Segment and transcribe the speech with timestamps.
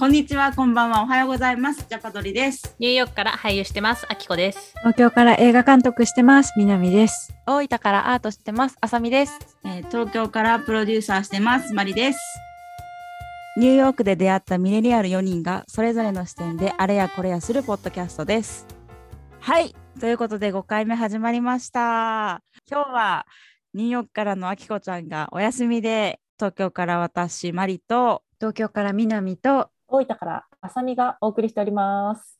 [0.00, 1.84] こんにちは、こんばんは、おはようございます。
[1.86, 2.74] ジャパドリです。
[2.78, 4.72] ニューヨークから俳優してます、あきこです。
[4.78, 6.54] 東京から映画監督してます。
[6.56, 7.34] 南です。
[7.46, 8.78] 大分からアートしてます。
[8.80, 9.38] あさみです。
[9.62, 11.74] えー東京からプロデューサーしてます。
[11.74, 12.18] マリです。
[13.58, 18.66] ニューヨークで出会ったミレニアル4人がそれぞれの視点であれやこれやするポッドキャストです。
[19.38, 19.76] はい。
[20.00, 22.42] ということで5回目始まりました。
[22.70, 23.26] 今日は
[23.74, 32.38] ニューヨークからのあきこちゃんがお休みで東京から私マリと東京から南と大分からあさみがお送りしております。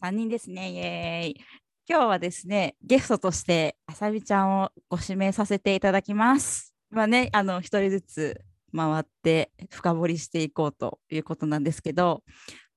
[0.00, 0.70] 3人ですね。
[0.70, 1.40] イエーイ。
[1.88, 6.74] 今日はですね、ゲストとしてあさみちゃんをご指名させていただきます。
[6.90, 8.40] まあね、あの、一人ずつ
[8.74, 12.22] 回って深掘りしていこうということなんですけど、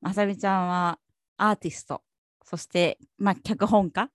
[0.02, 0.98] あさみちゃんは
[1.38, 2.02] アーティスト、
[2.44, 4.09] そして、まあ、脚本家、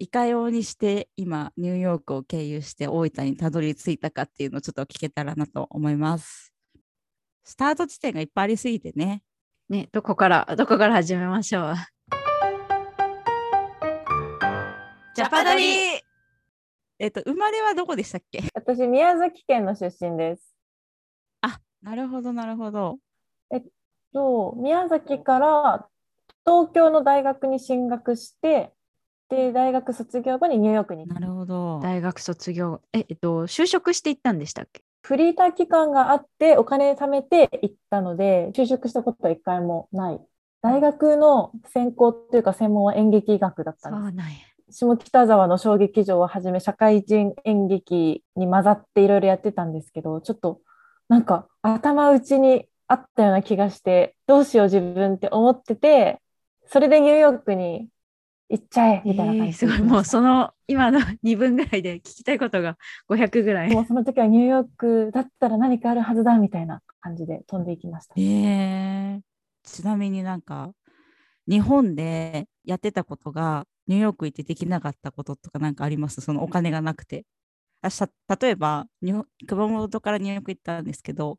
[0.00, 6.52] いかようにして今、ニューヨークを経由して大分にたどり着いたかっていうのをちょっと聞けたらなと思います。
[7.44, 9.22] スタート地点がいっぱいありすぎてね、
[9.68, 11.74] ね、どこから、どこから始めましょう。
[15.16, 15.64] ジャパドリ
[16.98, 18.44] えっと、生まれはどこでしたっけ？
[18.54, 20.54] 私、宮崎県の出身です。
[21.40, 22.98] あ、なるほど、なるほど。
[24.12, 25.88] と宮崎から
[26.46, 28.72] 東京の大学に進学して、
[29.28, 31.06] で、大学卒業後にニューヨークに。
[31.08, 31.80] なるほど。
[31.80, 34.84] 大学卒業、え、えっと、就職していったんでしたっけ？
[35.06, 40.20] フリーター期間があって、お金貯めて行ったので、就職したことは一回もない。
[40.62, 44.02] 大学の専攻というか専門は演劇学だったんです。
[44.68, 50.60] 下北沢の小劇場をはじめ社会人演劇に混ざっていろいろやってたんですけどちょっと
[51.08, 56.20] なんか頭打ちにあったような気がしてどうしよう自分って思ってて
[56.66, 57.88] それでニューヨークに
[58.48, 62.76] 行っちゃえみたいな感じえーすごい、もうその今の2分ぐらいで聞きたいことが
[63.08, 63.70] 500ぐらい。
[63.72, 68.22] もうその時はニューヨークだったら何かあるはずだみたいな感じで飛んでいきましたえ。
[68.22, 69.20] ー、
[69.64, 70.72] ちなみになんか、
[71.48, 76.20] 日本でやってたことが、ニューヨーク行ってできなかったこととかなんかあります？
[76.20, 77.24] そのお金がなくて。
[77.82, 77.88] あ
[78.40, 78.86] 例えば
[79.46, 81.38] 熊本からニューヨーク行ったんですけど、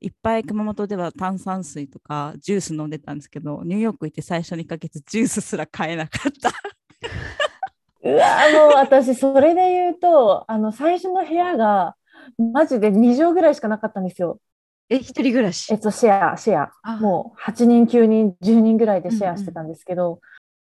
[0.00, 6.50] いっぱい熊本では炭酸水とかジュース飲んでたんですけど、ニューヨーク行って最初2ヶ月ジュースすら買えなかった。
[8.02, 11.96] うわーもう私それで言うとあの最初の部屋が
[12.38, 14.38] マジで2畳ぐらいしかなかったんですよ。
[14.88, 15.72] え、一人暮らし？
[15.72, 16.72] えっとシェアシェア。
[16.82, 20.20] あもう8人、9人、10人ぐらいでシェアしてたんですけど、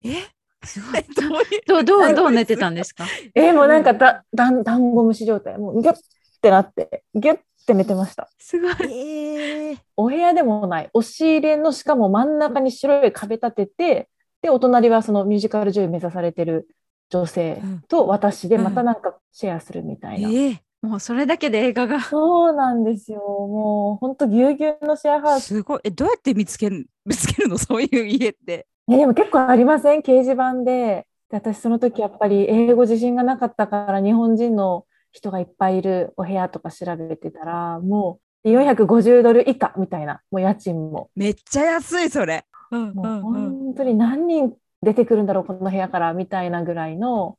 [0.03, 0.15] え？
[0.63, 1.03] すごい。
[1.03, 1.61] どういう？
[1.65, 3.05] どう、どう、どう寝てたんですか？
[3.33, 5.95] えーもうなんかだ、だん、ダンゴムシ状態、もうギュッ
[6.41, 8.29] てなって、ギュッて寝てました。
[8.41, 8.71] すごい。
[8.91, 14.09] えー、お部屋でもない、押し入れのしかも真ん中に白い壁立てて、
[14.41, 16.67] で、お隣はそのミュージカル女優目指されてる
[17.09, 20.29] 女性と私でうんまたなんかシェアするみたいな。
[20.29, 22.01] えーもうそれだけで映画が。
[22.01, 23.19] そうなんですよ。
[23.19, 25.43] もう本当ぎゅうぎゅうのシェアハウス。
[25.53, 25.81] すごい。
[25.83, 27.57] え、どうやって見つける 見つけるの？
[27.61, 28.65] そういう家って。
[28.89, 30.01] えでも結構ありません？
[30.01, 31.05] 掲示板で。
[31.29, 42.45] で私その時やっぱり英語自信がなかったから日本人の人がいっぱいいるお部屋とか調べてたらもう450ドル以下みたいなもう家賃もめっちゃ安い、それ。
[42.71, 43.21] うんもううんうん。
[43.65, 47.37] 本当に何人出てくるんだろうこの部屋からみたいなぐらいの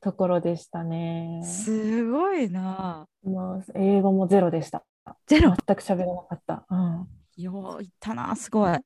[0.00, 1.42] ところでしたね。
[1.44, 3.06] すごいな。
[3.24, 4.84] もう英語もゼロでした。
[5.26, 5.54] ゼロ？
[5.66, 6.66] 全く喋らなかった。
[6.70, 8.78] うんよう行ったな、すごい。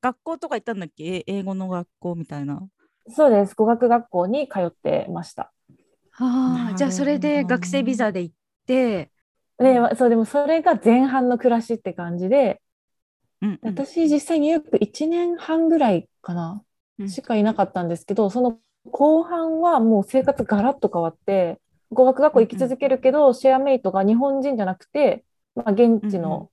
[0.00, 1.16] 学校とか行ったんだっけ？
[1.16, 2.60] え英語の学校みたいな。
[3.08, 3.54] そうです。
[3.54, 5.52] 語学学校に通ってました。
[6.18, 8.34] ああ、じゃあそれで学生ビザで行っ
[8.66, 9.10] て、
[9.60, 12.60] で、そう、でもそれが前半の暮らしって感じで、
[13.42, 16.62] うんうん、私実際ニューヨーク1年半ぐらいかな、
[16.98, 17.08] うん。
[17.08, 18.58] しかいなかったんですけど、その
[18.90, 21.60] 後半はもう生活ガラッと変わって、
[21.90, 26.22] 語学学校行き続けるけど、シェアメイトが日本人じゃなくて、まあ、現地うんうん。
[26.22, 26.50] の、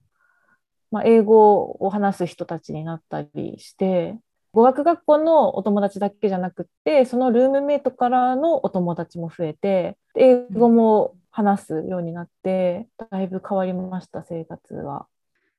[0.91, 4.17] まあ、英語を話す人たちになったりして、
[4.53, 15.05] 語学学校のお友達だけじゃなくて、そのルームメイトからのお友達も増えて、英語も話すようになって、だいぶ変わりました、生活は。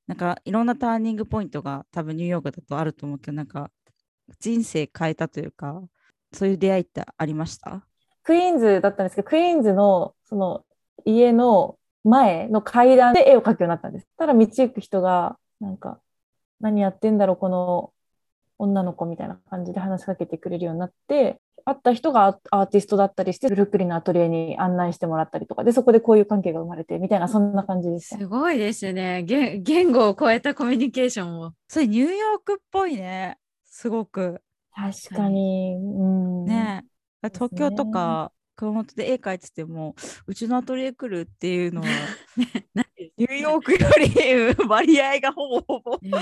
[0.09, 3.71] なんかいろんなターニングポイントが多分ニューヨークだとあると思うけど、なんか
[4.41, 5.81] 人生変えたというか、
[6.33, 7.87] そういう出会いってありました？
[8.25, 10.65] クイーンズだったんですけど、クイーンズのその
[11.05, 14.09] 家の前の階段で絵を描くようになったんです。
[14.19, 16.01] ただ道行く人が、なんか、
[16.61, 17.93] 何やってんだろう、この
[18.59, 28.19] 女の子みたいな感じで話しかけてくれるようになって、会った人がアアーティストだったりして、ブルックリンのアトリエに案内してもらったりとか、で、そこでこういう関係が生まれて、みたいな、そんな感じでした。
[28.19, 29.23] すごいですね。
[29.25, 31.53] 言言語を超えたコミュニケーションを。
[31.69, 33.39] それニューヨークっぽいね。
[33.65, 34.41] すごく。
[34.75, 36.45] 確かに、うん。
[36.45, 36.85] ね
[37.35, 39.95] 東京とか熊本で絵描いてても、
[40.27, 41.87] うちのアトリエ来るっていうのは、
[43.17, 46.19] ニューヨ僕よりうん割合がほぼほぼねな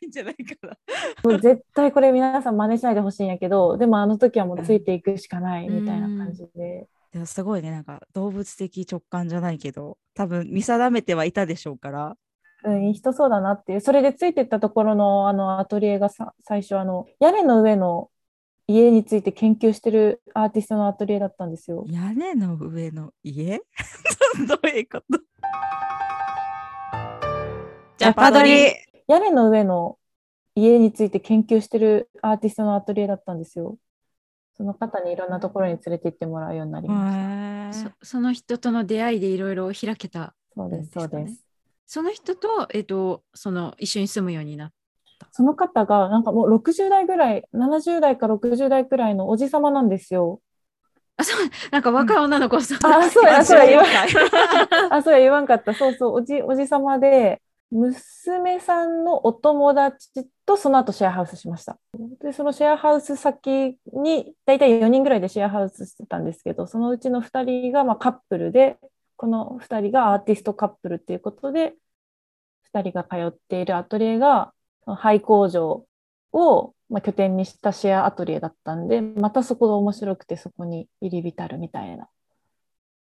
[0.00, 0.76] いんじゃないかな。
[1.22, 6.88] もう絶対これ皆さん真似しないでほしいんやけど、でもあの時はもうついていくしかないみたいな感じで。
[7.12, 12.16] でもすごいねなんか動物的直感じゃないけど多分見定めてはいたでしょうから
[12.64, 13.80] うん、人そうだなっていう。
[13.80, 18.10] それでついてったところのあのアトリエがさ最初あの屋根の上の
[18.66, 21.84] 家について研究してるアーティストのアトリエだったんですよ。
[21.88, 23.60] 屋根の上の家？
[24.46, 25.20] どういうこと？
[27.98, 28.72] ジャパドリ
[29.08, 29.98] 屋根の上の
[30.54, 33.76] 家について研究してるアーティストのアトリエだったんですよ。
[34.56, 37.90] その方にいろんなところに連れて行ってもらうようになりました。
[37.90, 40.34] そその人との出会いでいろいろ開けた。
[40.54, 41.44] そうです、そうです。
[41.86, 44.72] その人と、えっと、その一緒に住むようになっ
[45.18, 45.28] た。
[45.30, 50.40] その方がなんかもう60代ぐらい、70代か60代くらいのおじさまなんですよ。
[51.18, 52.92] あ、そう、なんか若い女の子さん。
[52.92, 53.90] あ、そうや、 そうや、言わんか
[54.96, 55.74] あ、そうや、言わんかった。
[55.74, 61.76] そうそう、おじ、おじさまで、娘さんのお友達とその後シェアハウスしました。
[62.22, 68.78] で、そのシェアハウス先に、だいたい4人ぐらいでシェアハウスしてたんですけど、そのうちの2人がまあカップルで、
[69.16, 71.74] この2人がアーティストカップルっていうことで、
[72.72, 74.52] 2人が通っているアトリエが、
[74.86, 75.84] 廃工場
[76.32, 82.08] をまあ拠点にしたシェアアトリエだったんで、またそこが面白くてそこに入り浸るみたいな。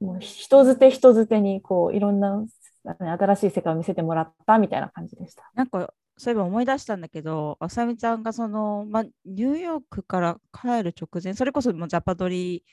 [0.00, 2.44] もう人づて人づてにこういろんな
[2.84, 5.50] 新しい世界を見せてもらったみたいな感じでした。
[5.54, 12.64] なんかそういえば思い出したんだけどあさみちゃんがその、ま、ニューヨークから帰る直前それこそもうジャパドリ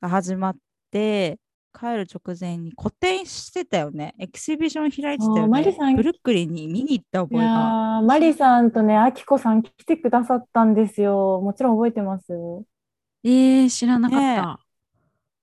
[0.00, 0.56] が始まっ
[0.90, 1.38] て
[1.78, 4.14] 帰る直前に個展してたよね。
[4.18, 5.88] エキシビション開いてたよそうマリさん。
[5.90, 8.00] ねブルックリンに見に行ったい覚えが。
[8.02, 11.40] マリさんとね、あきこさん来てくださったんですよ。
[11.42, 12.32] もちろん覚えてます。
[13.24, 14.60] えー、知らなかねった。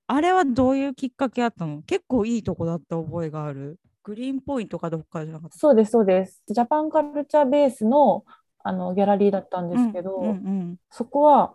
[0.07, 1.81] あれはどういうきっかけあったの？
[1.83, 3.79] 結構いいとこだった覚えがある。
[4.03, 5.57] グリーンポイントかどっかじゃなかった。
[5.57, 6.43] そうです、そうです。
[6.47, 8.25] ジャパンカルチャーベースの、
[8.63, 10.75] あのギャラリーだったんですけど、うんうん。
[10.89, 11.53] そこは、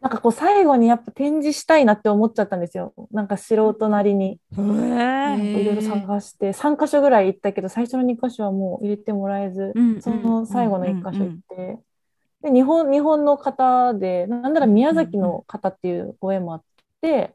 [0.00, 2.92] なんかこう最後にやっぱ展示したいなって思っちゃったんですよ。
[3.10, 4.38] なんか素人なりに。
[4.54, 11.78] いろいろ探して、3箇所ぐらい行ったけど、最初の2箇所はもう入れてもらえず、うんその最後の1箇所行って、
[12.42, 16.62] で、日本、日本の方で、なんなら宮崎の方っていうご縁もあっ
[17.00, 17.34] て、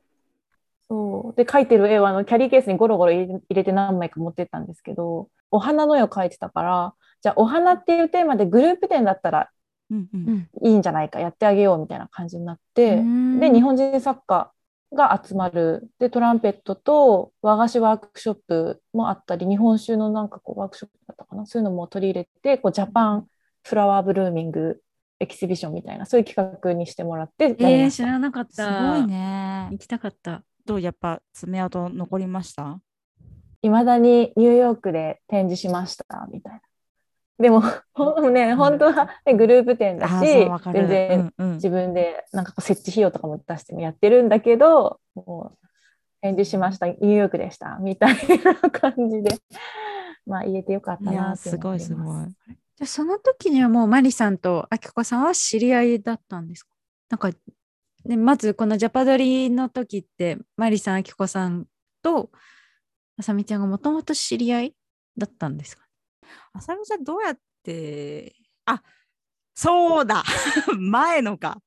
[0.88, 1.36] そう。
[1.36, 9.50] で、描いてる絵はあのキャリーケースにゴロゴロ入れ入れて何枚か持ってったんですけど、お花の絵を描いてたから、じゃあお花っていうテーマでグループ展だったら
[9.92, 14.52] うんうんうんいいんじゃないか、やってあげようみたいな感じになって、うんで、日本人作家
[14.94, 15.90] が集まる。
[16.00, 21.46] で、トランペットと和菓子ワークショップもあったり、日本酒のなんかこうワークショップだったかな。
[21.46, 23.28] そういうのも取り入れて、こうジャパン
[23.64, 24.82] フラワーブルーミング
[25.20, 27.92] エキシビションみたいな、そういう企画にしてもらってえー。
[27.92, 28.94] 知らなかっすた。
[28.94, 30.44] ごいね行きたかった。
[30.66, 32.80] どうやっぱ爪痕残りました？
[33.62, 36.62] いまだにニューヨークで展示しました、みたいな。
[37.40, 37.64] でも、
[38.32, 40.26] ね、本当は、ね、グループ展だあし
[40.74, 45.68] 全然自分でなんか設置費用とかも出してもやってるんだけど、もう
[46.22, 49.38] 展示しました、ニューヨークでした、みたいな感じで、
[50.28, 52.28] まあ言えてよかったなっていうすごいすごい。
[52.28, 56.70] じゃあその時にはもうマリさんとアキコさんは知り合いだったんですか？
[57.10, 57.30] なんか、
[58.06, 61.68] ね、まずこのジャパドリの時ってマリさん、アキコさん
[62.02, 62.32] と
[63.18, 64.76] あさみちゃんがもともと知り合い
[65.18, 65.86] だったんですか？
[66.54, 68.36] あさみちゃんどうやって？
[68.66, 68.82] あ
[69.54, 70.24] そうだ。
[70.80, 71.62] 前のか。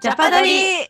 [0.00, 0.86] ジャパドリ。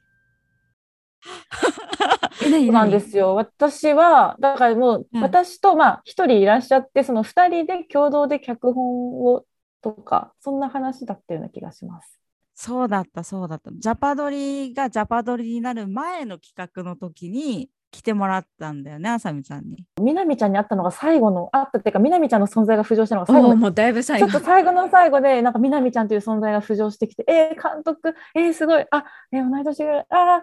[2.34, 3.34] そうなんですよ。
[3.34, 5.23] 私は、だからもう、うん。
[5.23, 9.44] 私と、まあ、一人いらっしゃって、その二人で共同で脚本を
[9.82, 12.18] とか、そんな話だったような気がします。
[12.54, 13.70] そうだったそうだった。
[13.73, 24.46] ジャパドリがジャパドリになる前の企画の時に来てもらったんだよねあさみちゃんにみなみちゃんに会ったのが最後の、会ったっていうか、みなみちゃんの存在が浮上したのが最後もうだいぶ最後ちょっと。
[24.46, 30.42] 最後の最後で、なんか、みなみちゃんという存在が浮上してきて、えー、監督、えー、すごい、あ、えー、同い年ぐらい、あ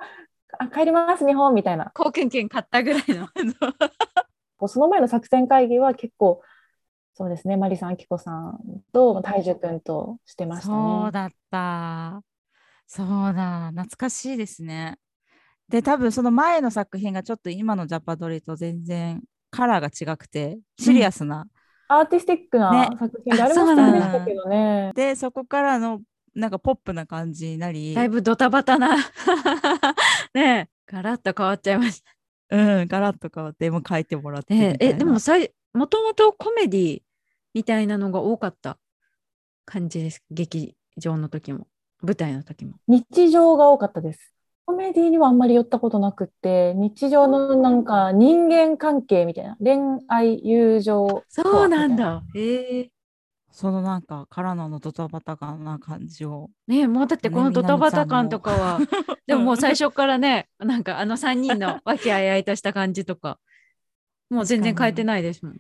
[0.59, 1.91] ーあ、帰ります、日本、みたいな。
[1.95, 3.27] 貢献券買ったぐらいの。
[4.67, 6.41] その前の作戦会議は結構、
[7.13, 8.59] そうですね、マリさん、あきこさん
[8.93, 10.75] と、大樹くんとしてましたね。
[10.75, 12.23] そうだった
[12.93, 14.97] そうだ懐かしいですね
[15.71, 21.47] で多分その前の作品がちょっと今のジャパドリと全然カラーが違くてシリアスな、
[21.87, 22.89] アーティスティックなね。
[22.97, 24.91] 作品で、あれもでしたけどね。
[24.95, 26.01] でそこからの
[26.33, 27.93] なんかポップな感じになり。
[27.93, 28.95] だいぶドタバタな。
[30.33, 30.69] ね。
[30.69, 32.11] え、ガラッと変わっちゃいました。
[32.55, 37.01] うんガラッと変わって絵も描いてもらってええでもさいもともとコメディ
[37.53, 38.77] みたいなのが多かった
[39.65, 40.23] 感じです。
[40.31, 41.67] 劇場の時も。
[42.01, 42.73] 舞台の時も。
[42.87, 44.33] 日常が多かったです。
[44.65, 51.23] コメディにはあんまり寄ったことなくって、日常のなんか人間関係みたいな、恋愛、友情。
[51.27, 51.95] そうなん。
[51.95, 52.23] だ。
[52.35, 52.91] へえ。
[53.51, 56.49] そのなんか、からののドタバタ感な感じを。
[56.67, 58.79] ねもうだってこのねドタバタ感とかは、
[59.27, 63.39] でももう最初からね、なんかあの3人の和気あいあいとした感じとか、
[64.29, 65.59] もう全然変えてないですもんね。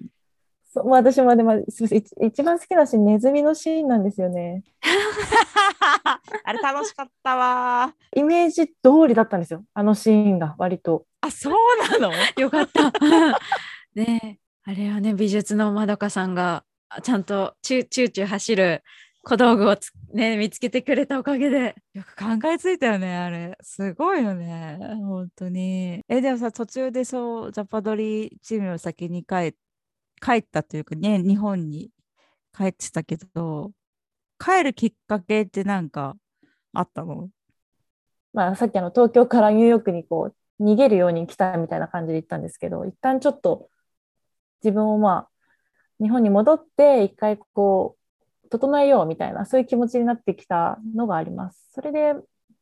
[0.73, 4.63] そうまあ私もでも、すみません一一番好きなシーン、ネズミのシーンなんですよね。
[6.43, 8.19] あれ楽しかったわー。
[8.19, 8.73] イメージ通
[9.07, 11.05] りだったんですよ、あのシーンが割と。
[11.19, 11.53] あ、そう
[11.99, 12.13] なの？
[12.39, 12.91] よかった。
[13.95, 18.83] ねえあれはね、美術のまどかさんがあちゃんとチュチューチュー走る
[19.23, 21.75] 小道具をつ、ね、見つけてくれたおかげで。
[21.93, 23.57] よく考えついたよね、あれ。
[23.61, 24.79] すごいよね。
[25.01, 26.01] 本当に。
[26.07, 29.53] え、でもさ、途中でそう、ジャパドリチームを先に帰
[30.23, 31.89] 帰ったというかね、日本に
[32.55, 33.71] 帰ってたけど、
[34.37, 36.15] 帰るきっかけってなんか
[36.73, 37.29] あったの？
[38.33, 43.69] まあ、さっきあの東京からニューヨークにこう逃げるように来たみたいな感じで言ったんですけど、一旦ちょっと
[44.63, 45.29] 自分をまあ
[46.01, 47.97] 日本に戻って一回こ
[48.45, 51.69] う整えようみたいなそういう気持ちになってきたのがあります。
[51.73, 52.15] それで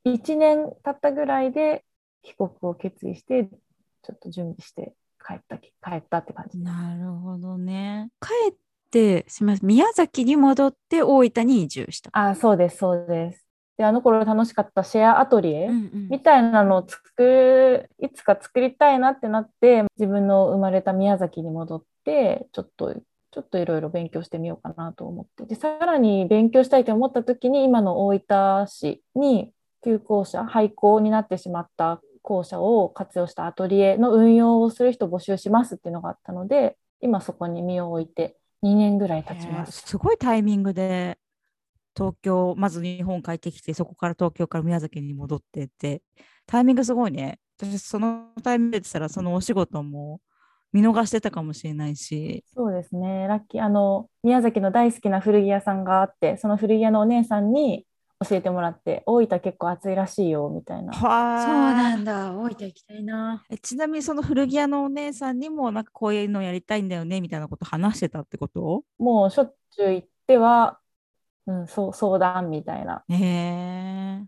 [0.06, 1.84] 1年経ったぐらいで
[2.24, 4.94] 帰国を決意してちょっと準備して
[5.26, 6.60] 帰ったき帰ったって感じ。
[6.60, 8.10] なるほどね。
[8.22, 8.56] 帰っ
[8.92, 12.10] て、すみません、宮崎に戻って大分に移住した。
[12.14, 13.46] あ、そうです、そうです。
[13.78, 15.70] で、あの頃楽しかったシェアアトリエ、
[16.10, 22.94] みたいなのを作る、いつか作りたいなってなって、自分の生まれた宮崎に戻って、ちょっと、
[23.32, 25.46] ちょっといろいろ勉強してみようかなと思って。
[25.46, 39.84] で、さらに勉強したいと思った時に、今の大分市に旧校舎、廃校になってしまった校舎を活用したアトリエの運用をする人募集しますっていうのがあったので、今そこに身を置いて2年ぐらい経ちまえーす。
[39.88, 41.18] すごいタイミングで
[41.96, 46.02] 東京、まず日本帰ってきて、そこから東京から宮崎に戻ってって、
[46.46, 47.40] タイミングすごいね。
[47.58, 50.22] 私、そのタイミングで言ってたら、そのお仕事も
[50.72, 53.28] 見逃してたかもしれないし、そうですね。
[53.28, 53.64] ラッキー。
[53.64, 57.86] あの、宮崎の大好きな古着屋さんがあって、その古着屋のお姉さんに
[58.28, 60.92] 教えてもらって、大分結構暑いらしいよ、みたいな。
[60.92, 62.34] はそうなんだ。
[62.34, 63.46] 大分行きたいな。
[63.50, 68.84] えちなみにその古着屋のお姉さんにもなんかこういうのやりたいんだよねみたいなこと話してたってこと？
[68.98, 70.80] もうしょっちゅう行っては、
[71.48, 73.04] うん、そう、相談みたいな。
[73.08, 74.26] へえ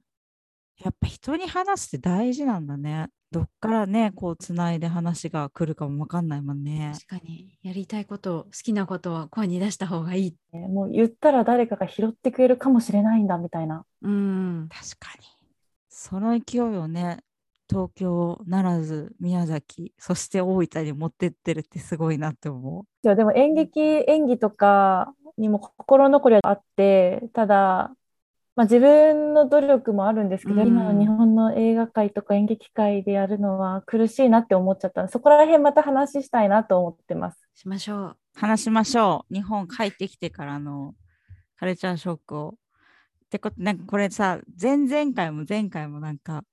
[0.83, 3.09] やっぱ人に話すって大事なんだね。
[3.31, 6.91] どっからね、こうつないで話が来るかもわかんないもんね。
[6.93, 10.35] 確かに、やりたいこと、好きなことは声に出した方がいい。
[10.51, 13.85] ねもう言ったら誰かが拾ってくれるかもしれないんだ、みたいな。
[14.01, 14.69] うん。
[14.69, 15.25] 確かに。
[15.87, 17.19] その勢いをね、
[17.69, 27.95] 東京ならず宮崎、そして大分に持ってってるってすごいなって思いやでも演劇、演技とかにも心残りはあって、ただ、
[28.55, 37.39] まあ、自分の努力もあるんですけど、うん今の日本の映画界とか演劇界でやるのは苦しいなって思っちゃったので、そこら辺また話したいなと思ってます。
[37.55, 38.17] しましょう。
[38.35, 38.39] う。
[38.39, 39.33] 話しましょう。
[39.33, 40.95] 日本帰ってきてからの
[41.57, 42.55] カルチャーショックを。
[43.25, 46.43] ってこと、なんかこれさ、前々回も前回もなんか、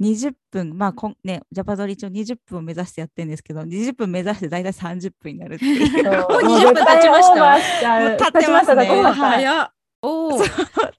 [0.00, 6.04] 20分、まあこんね、ジャパドリ一応20分を目指してやってるんですけど、20分目指して大体30分になるっていう。
[6.04, 9.73] もうもう20分経ちました経ってますね経ちました経ちました早っ。
[10.04, 10.38] おお、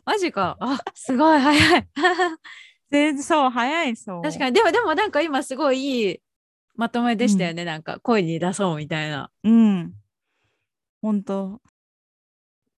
[0.03, 0.57] マジか。
[0.59, 1.87] あ、すごい早い。
[2.89, 4.21] 全然そう、早いそう。
[4.23, 6.19] 確かに、でも、でもなんか今すごいいい
[6.75, 7.65] まとめでしたよね。
[7.65, 9.31] なんか声に出そうみたいな。
[9.43, 9.93] うん。
[11.01, 11.61] 本当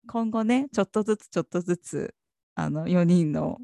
[0.08, 2.16] 今後ね、ちょっとずつちょっとずつ、
[2.56, 3.60] あの、4人の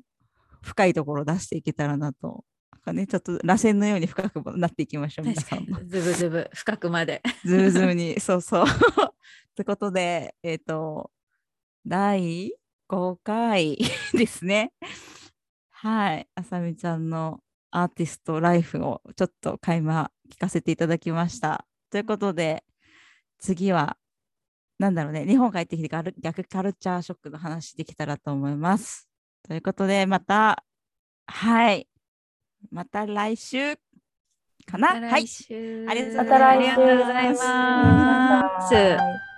[0.62, 2.46] 深いところを出していけたらなと。
[2.72, 5.80] なんかね、ちょっと螺旋のように深くなっていきましょう、皆さんも。。
[5.86, 7.22] ズブズブ、深くまで。
[7.46, 8.66] ズームズームに、そうそう。
[8.68, 11.12] ってことで、えっ、と、
[11.86, 12.54] 第
[12.90, 13.78] 5回
[14.14, 14.72] ですね。
[15.72, 16.28] はい。
[16.36, 17.40] あさみちゃんの
[17.72, 21.66] アーティストライフをちょっと垣間聞かせていただきました。
[21.92, 22.64] ということで、
[23.40, 23.98] 次は、
[24.80, 25.90] なんだろうね、日本帰ってきて
[26.22, 29.10] 逆カルチャーショックの話できたらと思います。
[29.46, 30.64] ということで、また、
[31.28, 31.88] はい。
[32.72, 33.76] また来週
[34.66, 34.88] かな？
[35.10, 35.28] はい。
[35.28, 36.56] 週ありがとうまた来週。
[36.56, 38.74] ありがとうございます。
[38.74, 39.33] はい